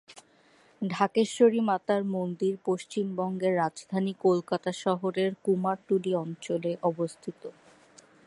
ঢাকেশ্বরী 0.81 1.59
মাতার 1.61 2.01
মন্দির 2.15 2.53
পশ্চিমবঙ্গের 2.65 3.53
রাজধানী 3.55 4.13
কলকাতা 4.25 4.71
শহরের 4.83 5.31
কুমারটুলি 5.45 6.11
অঞ্চলে 6.23 6.71
অবস্থিত। 6.83 7.41